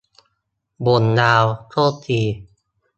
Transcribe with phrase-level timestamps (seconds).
[0.85, 2.21] บ่นยาว โทษที